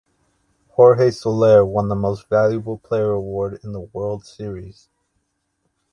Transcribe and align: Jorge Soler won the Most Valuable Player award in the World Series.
Jorge 0.69 1.11
Soler 1.11 1.63
won 1.63 1.87
the 1.87 1.95
Most 1.95 2.27
Valuable 2.27 2.79
Player 2.79 3.11
award 3.11 3.59
in 3.63 3.71
the 3.71 3.81
World 3.81 4.25
Series. 4.25 4.89